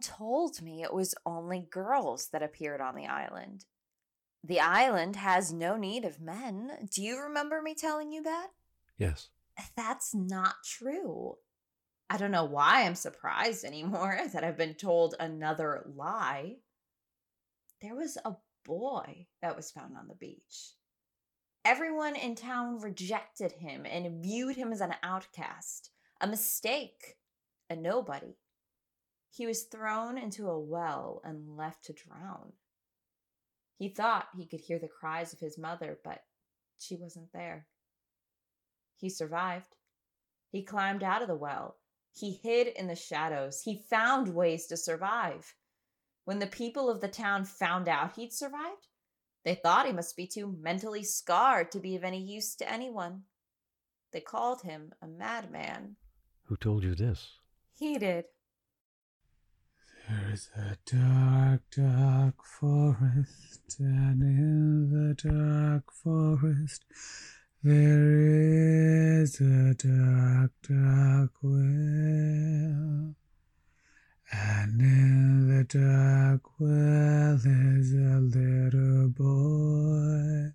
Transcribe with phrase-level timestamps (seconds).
[0.00, 3.64] told me it was only girls that appeared on the island.
[4.44, 6.88] The island has no need of men.
[6.92, 8.48] Do you remember me telling you that?
[8.96, 9.28] Yes.
[9.76, 11.36] That's not true.
[12.10, 16.56] I don't know why I'm surprised anymore that I've been told another lie.
[17.80, 20.74] There was a boy that was found on the beach.
[21.64, 27.16] Everyone in town rejected him and viewed him as an outcast, a mistake,
[27.68, 28.36] a nobody.
[29.30, 32.52] He was thrown into a well and left to drown.
[33.76, 36.24] He thought he could hear the cries of his mother, but
[36.78, 37.66] she wasn't there.
[38.96, 39.76] He survived.
[40.50, 41.76] He climbed out of the well.
[42.12, 43.62] He hid in the shadows.
[43.62, 45.54] He found ways to survive.
[46.24, 48.88] When the people of the town found out he'd survived,
[49.44, 53.22] they thought he must be too mentally scarred to be of any use to anyone.
[54.12, 55.96] They called him a madman.
[56.44, 57.38] Who told you this?
[57.72, 58.24] He did.
[60.08, 66.86] There's a dark, dark forest, and in the dark forest
[67.62, 73.14] there is a dark, dark well.
[74.32, 80.54] And in the dark well is a little boy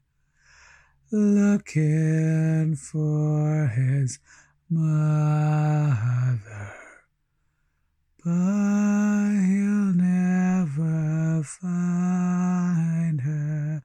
[1.12, 4.18] looking for his
[4.68, 6.73] mother.
[8.26, 13.84] But he'll never find her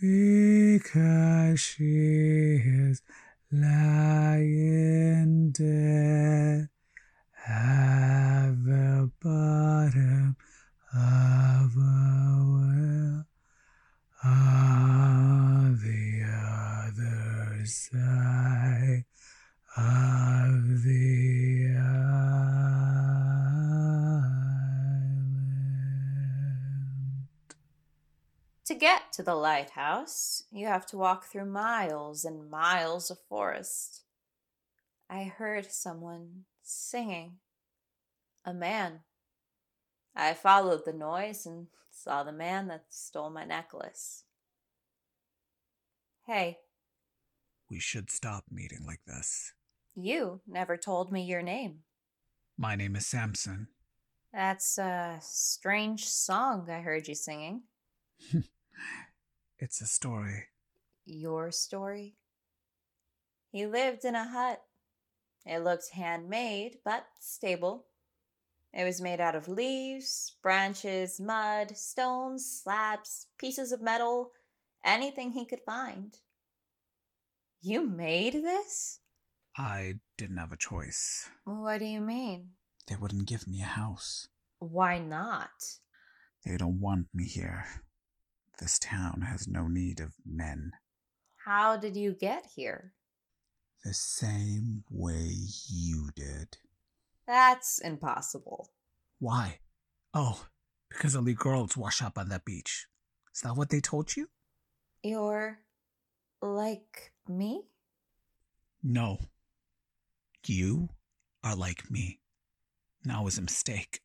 [0.00, 3.02] because she is
[3.50, 6.03] lying dead
[28.66, 34.02] To get to the lighthouse, you have to walk through miles and miles of forest.
[35.10, 37.34] I heard someone singing.
[38.44, 39.00] A man.
[40.16, 44.24] I followed the noise and saw the man that stole my necklace.
[46.26, 46.58] Hey,
[47.70, 49.52] We should stop meeting like this.
[49.94, 51.80] you never told me your name.
[52.56, 53.68] My name is Samson.
[54.32, 57.62] That's a strange song I heard you singing.
[59.58, 60.44] It's a story.
[61.06, 62.16] Your story?
[63.50, 64.62] He lived in a hut.
[65.46, 67.86] It looked handmade, but stable.
[68.72, 74.32] It was made out of leaves, branches, mud, stones, slabs, pieces of metal,
[74.84, 76.18] anything he could find.
[77.60, 78.98] You made this?
[79.56, 81.30] I didn't have a choice.
[81.44, 82.50] What do you mean?
[82.88, 84.28] They wouldn't give me a house.
[84.58, 85.78] Why not?
[86.44, 87.64] They don't want me here.
[88.58, 90.72] This town has no need of men.
[91.44, 92.94] How did you get here?
[93.84, 95.32] The same way
[95.68, 96.56] you did.
[97.26, 98.70] That's impossible.
[99.18, 99.58] Why?
[100.14, 100.46] Oh,
[100.88, 102.86] because only girls wash up on that beach.
[103.34, 104.28] Is that what they told you?
[105.02, 105.58] You're
[106.40, 107.64] like me?
[108.82, 109.18] No.
[110.46, 110.90] You
[111.42, 112.20] are like me.
[113.04, 114.00] That was a mistake.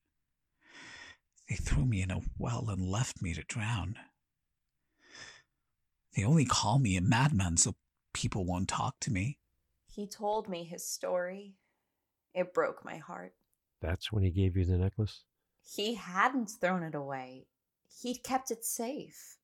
[1.48, 3.96] They threw me in a well and left me to drown.
[6.16, 7.76] They only call me a madman so
[8.14, 9.38] people won't talk to me.
[9.88, 11.56] He told me his story.
[12.34, 13.34] It broke my heart.
[13.82, 15.24] That's when he gave you the necklace?
[15.62, 17.48] He hadn't thrown it away.
[18.02, 19.38] He'd kept it safe.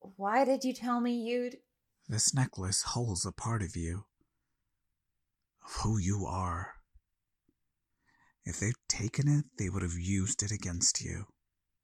[0.00, 1.58] Why did you tell me you'd.
[2.08, 4.04] This necklace holds a part of you,
[5.64, 6.72] of who you are.
[8.44, 11.26] If they'd taken it, they would have used it against you.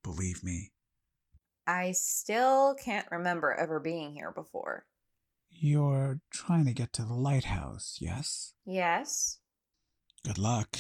[0.03, 0.73] Believe me.
[1.67, 4.87] I still can't remember ever being here before.
[5.51, 8.53] You're trying to get to the lighthouse, yes?
[8.65, 9.39] Yes?
[10.25, 10.79] Good luck.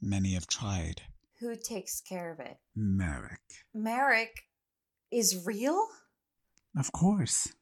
[0.00, 1.02] Many have tried.
[1.40, 2.56] Who takes care of it?
[2.74, 3.40] Merrick.
[3.74, 4.44] Merrick
[5.10, 5.86] is real?
[6.76, 7.54] Of course.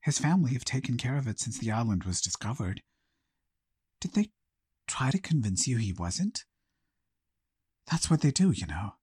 [0.00, 2.82] His family have taken care of it since the island was discovered.
[4.00, 4.30] Did they
[4.86, 6.44] try to convince you he wasn't?
[7.90, 8.94] That's what they do, you know.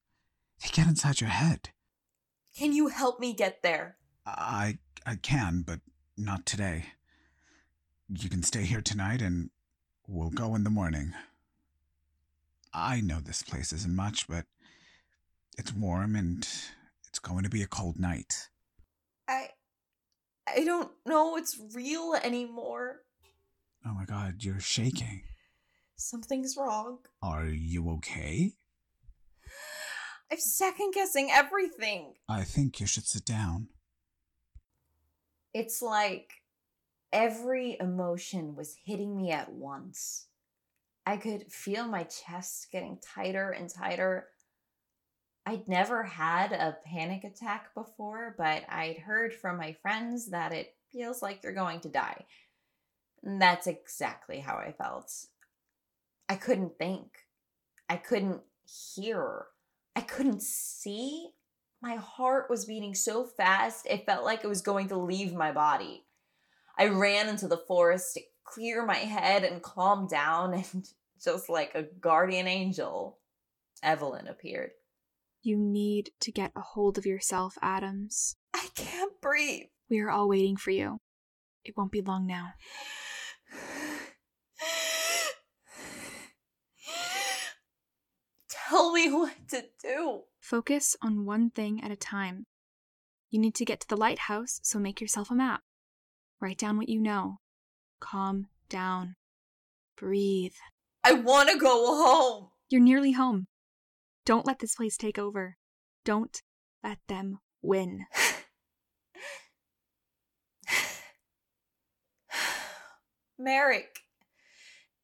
[0.62, 1.70] They get inside your head.
[2.56, 3.98] Can you help me get there?
[4.26, 5.80] I I can, but
[6.18, 6.86] not today.
[8.10, 9.50] You can stay here tonight and
[10.08, 11.14] we'll go in the morning.
[12.74, 14.46] I know this place isn't much, but
[15.58, 16.48] it's warm and
[17.08, 18.50] it's going to be a cold night.
[19.28, 19.50] I.
[20.48, 23.04] I don't know it's real anymore.
[23.86, 25.24] Oh my god, you're shaking.
[25.96, 27.00] Something's wrong.
[27.22, 28.54] Are you okay?
[30.32, 32.14] I'm second guessing everything.
[32.30, 33.68] I think you should sit down.
[35.54, 36.32] It's like
[37.12, 40.28] every emotion was hitting me at once.
[41.06, 44.28] I could feel my chest getting tighter and tighter.
[45.46, 50.76] I'd never had a panic attack before, but I'd heard from my friends that it
[50.94, 52.26] feels like you're going to die.
[53.24, 55.12] And that's exactly how I felt.
[56.30, 57.08] I couldn't think.
[57.90, 58.42] I couldn't
[58.96, 59.48] hear.
[59.96, 61.30] I couldn't see.
[61.82, 65.52] My heart was beating so fast, it felt like it was going to leave my
[65.52, 66.06] body.
[66.78, 70.88] I ran into the forest to clear my head and calm down, and
[71.24, 73.18] just like a guardian angel,
[73.84, 74.72] Evelyn appeared.
[75.42, 78.36] You need to get a hold of yourself, Adams.
[78.54, 79.68] I can't breathe.
[79.90, 81.00] We are all waiting for you.
[81.66, 82.54] It won't be long now.
[88.72, 90.22] Tell me what to do.
[90.40, 92.46] Focus on one thing at a time.
[93.30, 95.60] You need to get to the lighthouse, so make yourself a map.
[96.40, 97.40] Write down what you know.
[98.00, 99.18] Calm down.
[99.98, 100.54] Breathe.
[101.04, 102.52] I want to go home.
[102.70, 103.48] You're nearly home.
[104.26, 105.58] Don't let this place take over.
[106.06, 106.42] Don't
[106.82, 108.06] let them win.
[113.38, 114.00] Merrick,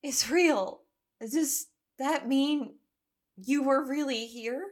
[0.02, 0.84] it's real.
[1.20, 1.66] Does
[2.00, 2.76] that mean
[3.38, 4.64] you were really here?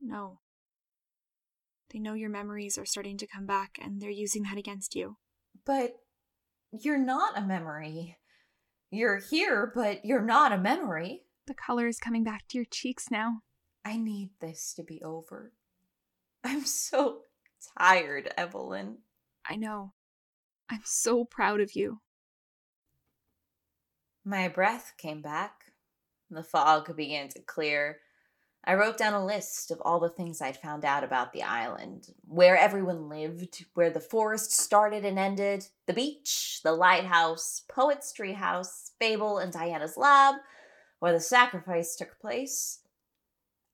[0.00, 0.40] No.
[1.92, 5.16] They know your memories are starting to come back and they're using that against you.
[5.64, 5.94] But
[6.72, 8.18] you're not a memory.
[8.90, 11.22] You're here, but you're not a memory.
[11.46, 13.42] The color is coming back to your cheeks now.
[13.84, 15.52] I need this to be over.
[16.44, 17.20] I'm so
[17.78, 18.98] tired, Evelyn.
[19.48, 19.92] I know.
[20.68, 22.00] I'm so proud of you.
[24.24, 25.65] My breath came back.
[26.30, 28.00] The fog began to clear.
[28.64, 32.08] I wrote down a list of all the things I'd found out about the island
[32.26, 38.90] where everyone lived, where the forest started and ended, the beach, the lighthouse, Poet's Treehouse,
[38.98, 40.36] Fable and Diana's lab,
[40.98, 42.80] where the sacrifice took place.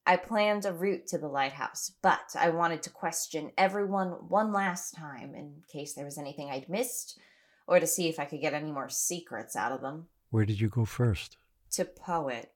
[0.05, 4.95] I planned a route to the lighthouse, but I wanted to question everyone one last
[4.95, 7.19] time in case there was anything I'd missed,
[7.67, 10.09] or to see if I could get any more secrets out of them.
[10.31, 11.39] Where did you go first?
[11.73, 12.53] To Poet.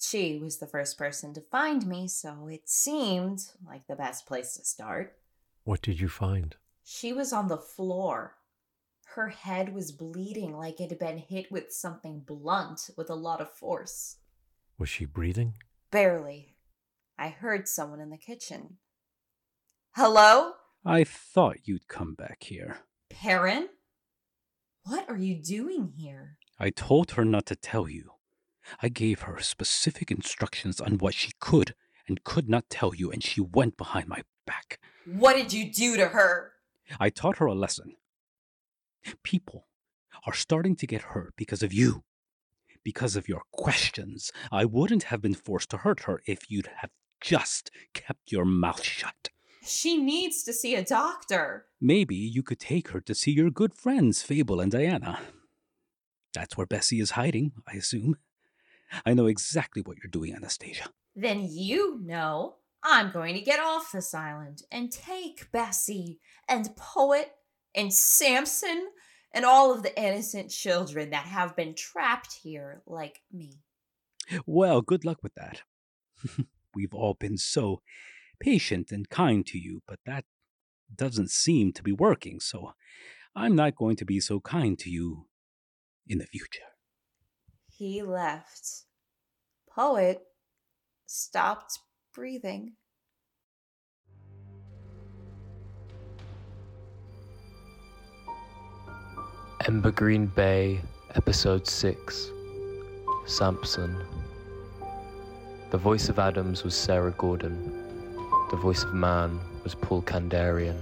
[0.00, 4.56] She was the first person to find me, so it seemed like the best place
[4.56, 5.16] to start.
[5.62, 6.56] What did you find?
[6.82, 8.34] She was on the floor.
[9.14, 13.40] Her head was bleeding like it had been hit with something blunt with a lot
[13.40, 14.16] of force.
[14.76, 15.54] Was she breathing?
[15.92, 16.56] Barely.
[17.16, 18.78] I heard someone in the kitchen.
[19.94, 20.54] Hello?
[20.84, 22.78] I thought you'd come back here.
[23.08, 23.68] Perrin?
[24.84, 26.38] What are you doing here?
[26.58, 28.14] I told her not to tell you.
[28.82, 31.74] I gave her specific instructions on what she could
[32.08, 34.78] and could not tell you, and she went behind my back.
[35.04, 36.52] What did you do to her?
[36.98, 37.96] I taught her a lesson.
[39.22, 39.66] People
[40.26, 42.04] are starting to get hurt because of you,
[42.84, 44.30] because of your questions.
[44.50, 48.82] I wouldn't have been forced to hurt her if you'd have just kept your mouth
[48.82, 49.30] shut.
[49.64, 51.66] She needs to see a doctor.
[51.80, 55.20] Maybe you could take her to see your good friends, Fable and Diana.
[56.34, 58.16] That's where Bessie is hiding, I assume.
[59.04, 60.88] I know exactly what you're doing, Anastasia.
[61.14, 66.18] Then you know I'm going to get off this island and take Bessie
[66.48, 67.30] and Poet
[67.74, 68.88] and Samson
[69.32, 73.60] and all of the innocent children that have been trapped here like me.
[74.46, 75.62] Well, good luck with that.
[76.74, 77.82] We've all been so
[78.40, 80.24] patient and kind to you, but that
[80.94, 82.72] doesn't seem to be working, so
[83.34, 85.26] I'm not going to be so kind to you
[86.06, 86.71] in the future.
[87.74, 88.84] He left.
[89.74, 90.20] Poet
[91.06, 91.78] stopped
[92.14, 92.74] breathing.
[99.62, 100.82] Embergreen Bay,
[101.14, 102.30] Episode 6
[103.26, 103.96] Samson.
[105.70, 107.72] The voice of Adams was Sarah Gordon.
[108.50, 110.78] The voice of man was Paul Kandarian.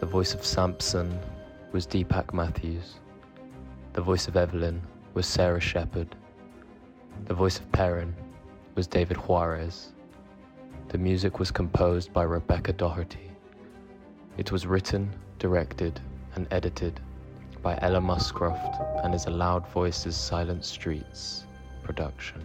[0.00, 1.18] The voice of Samson
[1.72, 2.94] was Deepak Matthews.
[3.92, 4.80] The voice of Evelyn
[5.14, 6.16] was Sarah Shepard.
[7.26, 8.14] The voice of Perrin
[8.74, 9.92] was David Juarez.
[10.88, 13.30] The music was composed by Rebecca Doherty.
[14.36, 16.00] It was written, directed,
[16.34, 16.98] and edited
[17.62, 21.44] by Ella Muscroft and is a Loud Voices Silent Streets
[21.84, 22.42] production.